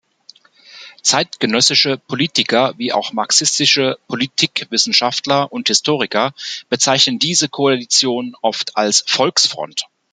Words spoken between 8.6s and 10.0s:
als „Volksfront“.